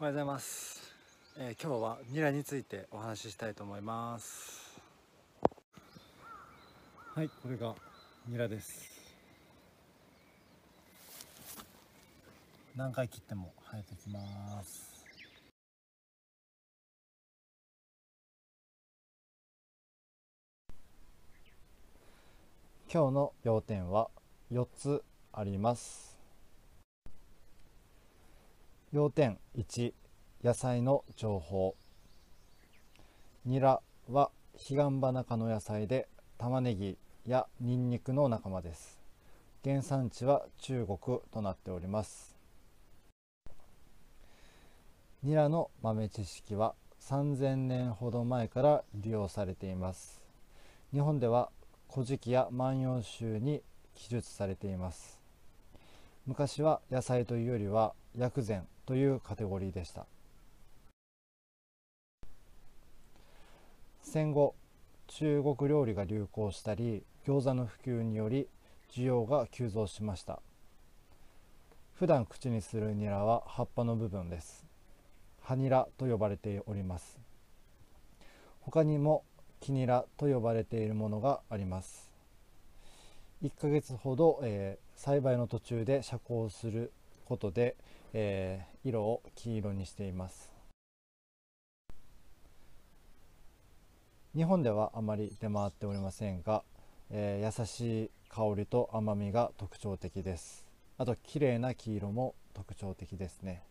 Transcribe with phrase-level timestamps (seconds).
[0.00, 0.94] おはようございます、
[1.36, 4.80] えー、今日はニラについてお話ししたいと思います。
[7.16, 7.74] はいこれが
[8.28, 8.92] ニラです。
[12.76, 15.04] 何回切っても生えてきます。
[22.88, 24.10] 今日の要点は
[24.52, 25.02] 4つ
[25.32, 26.17] あります。
[28.90, 29.92] 要点1
[30.42, 31.76] 野菜の情報。
[33.44, 38.98] ニラは彼岸花科の野菜で玉ねぎやニンニクの仲間です。
[39.62, 42.34] 原産地は中国となっております。
[45.22, 50.22] ニラの豆知識は3000年ほど前から利用されています。
[50.94, 51.50] 日本では
[51.92, 53.62] 古事記や万葉集に
[53.94, 55.20] 記述されています。
[56.28, 60.04] 昔は野菜というよりは薬膳というカテゴリーでした。
[64.02, 64.54] 戦後
[65.06, 68.46] 中国料理が流行したり餃子の普及により
[68.92, 70.42] 需要が急増しました。
[71.94, 74.66] 普段口にするニラは葉っぱの部分です。
[75.40, 77.18] 葉ニラと呼ばれております。
[78.60, 79.24] 他にも
[79.60, 82.12] 木ニラと呼ばれているものがあります。
[83.42, 86.92] 1ヶ月ほど、えー、栽培の途中で遮光する
[87.24, 87.76] ことで、
[88.12, 90.52] えー、色を黄色にしています。
[94.34, 96.64] 日本ではあまり出回っておりませんが、
[97.10, 100.66] えー、優しい香りと甘みが特徴的です。
[100.98, 103.62] あと綺麗な黄色も特徴的ですね。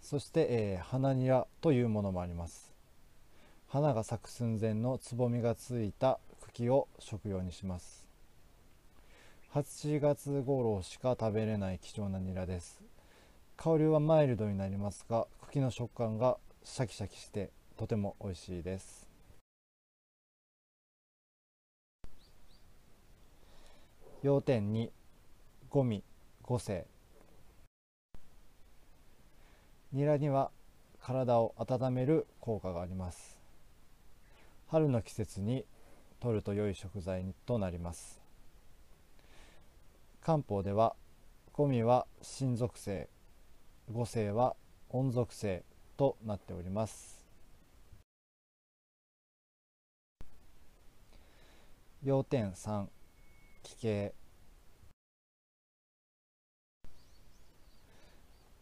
[0.00, 2.74] そして、えー、花ニラというものもあります。
[3.68, 6.18] 花が咲く寸前のつぼみがついた
[6.56, 8.08] 茎を食用にします。
[9.52, 12.82] 8月頃しか食べれない貴重なニラです。
[13.58, 19.06] 香りはマイルドになりますが茎の食感がシャキシャキしてとても美味しいです。
[24.22, 24.88] 要点2
[25.68, 26.02] ゴミ
[26.42, 26.86] 5世
[29.92, 30.50] ニラには
[31.02, 33.38] 体を温める効果があります。
[34.68, 35.66] 春の季節に
[36.26, 38.20] 摂ると良い食材となります。
[40.20, 40.96] 漢方では
[41.52, 43.08] 五味は新属性
[43.92, 44.56] 五性は
[44.90, 45.62] 温属性
[45.96, 47.24] となっております。
[52.02, 52.86] 要点3
[53.62, 54.12] 気形。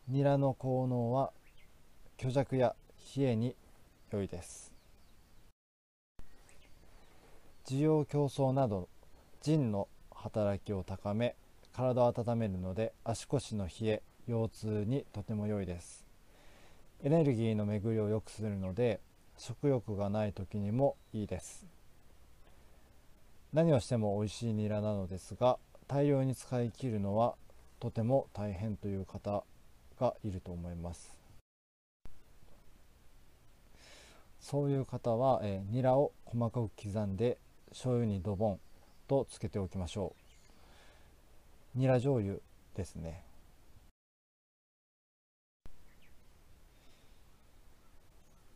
[0.08, 1.32] ニラの効能は
[2.18, 2.76] 虚弱や
[3.16, 3.56] 冷えに
[4.10, 4.73] 良いです。
[7.66, 8.88] 需要競争など
[9.40, 11.34] 腎の働きを高め
[11.72, 16.04] 体を温めるので足腰の冷え腰痛にとても良いです。
[17.02, 19.00] エネルギーの巡りを良くするので
[19.38, 21.66] 食欲がない時にもいいです。
[23.52, 25.58] 何をしても美味しいニラなのですが
[25.88, 27.34] 大量に使い切るのは
[27.80, 29.44] とても大変という方
[29.98, 31.16] がいると思います。
[34.40, 37.38] そういう方は、えー、ニラを細かく刻んで
[37.74, 38.60] 醤油にドボン
[39.08, 40.14] とつけておきましょ
[41.74, 41.78] う。
[41.78, 42.36] ニラ醤油
[42.76, 43.24] ですね。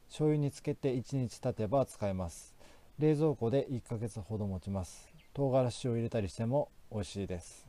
[0.06, 2.54] 醤油につけて1日経てば使えます。
[3.00, 5.08] 冷蔵庫で1ヶ月ほど持ちます。
[5.34, 7.66] 唐辛子を入れたりしても美味しいです。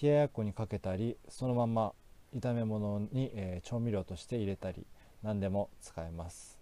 [0.00, 1.92] 冷ややっこにかけたりそのまま
[2.36, 4.86] 炒め物に、えー、調味料として入れたり
[5.24, 6.59] 何でも使えます。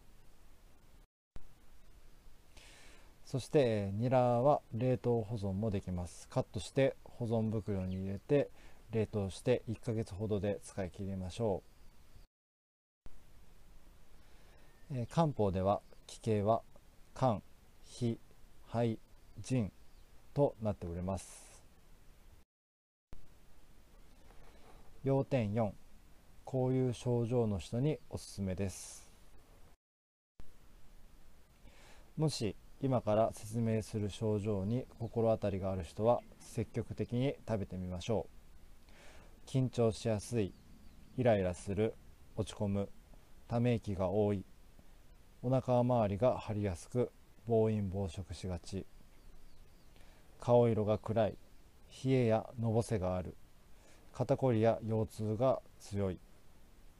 [3.28, 6.26] そして、ニラは冷凍保存もできます。
[6.30, 8.48] カットして保存袋に入れて
[8.90, 11.62] 冷凍して1ヶ月ほどで使い切りましょ
[14.90, 16.62] う、えー、漢方では気形は
[17.14, 17.42] 肝
[18.00, 18.18] 脾
[18.66, 18.98] 肺
[19.42, 19.70] 腎
[20.32, 21.62] となっております。
[25.04, 25.72] 要点4
[26.46, 29.06] こういう症状の人におすすめです。
[32.16, 38.28] もし今から説明する症状に心当たりがある人は積極的に食べてみましょ
[39.46, 39.50] う。
[39.50, 40.54] 緊張しやすい
[41.16, 41.94] イライラする
[42.36, 42.88] 落ち込む
[43.48, 44.44] ため息が多い
[45.42, 47.10] お腹周りが張りやすく
[47.48, 48.86] 暴飲暴食しがち。
[50.38, 51.38] 顔色が暗い
[52.04, 53.34] 冷えやのぼせがある
[54.12, 56.18] 肩こりや腰痛が強い。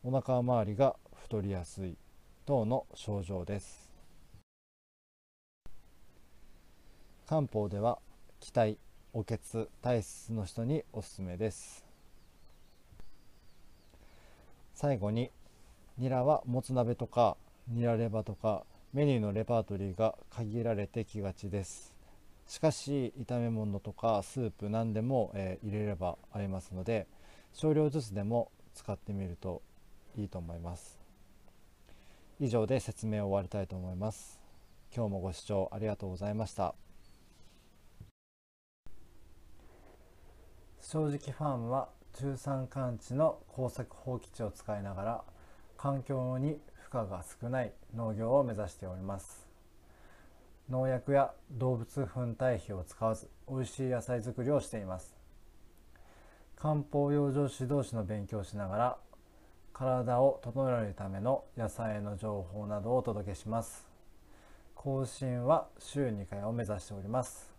[0.02, 1.96] お腹周りが太りやすい。
[2.46, 3.88] 等の症状です。
[7.28, 7.98] 漢方では
[8.40, 8.78] 気体
[9.12, 11.84] お血体質の人におすすめです。
[14.72, 15.30] 最後に
[15.98, 17.36] ニラはもつ鍋とか
[17.69, 18.64] ニラレバとか
[18.94, 21.94] メニューのレパートリーが限られてきがちです。
[22.46, 27.06] しかし炒め物とかスープ何でも、えー、入れればありますので
[27.52, 29.60] 少量ずつでも使ってみると
[30.16, 30.98] いいと思います。
[32.40, 34.40] 以上で説明を終わりたいと思います。
[34.96, 36.74] 今日もご視聴ありがとうございました。
[40.90, 45.23] 正直ファームは中山間地の耕作放棄地を使いながら
[45.76, 49.46] 環境に負荷が少ない農業を目指しております。
[50.70, 55.14] 農薬や動物粉堆肥を使わず美味しい野菜作りをしています。
[56.56, 58.96] 漢方養生指導士の勉強をしながら
[59.75, 63.87] 体を整えるための野菜の情報などをお届けします。
[64.75, 67.57] 更新は週2回を目指しております。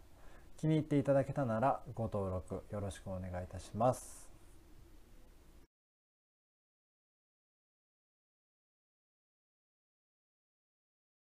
[0.60, 4.19] 気に入っていただけたならご登録よろしくお願いいたします。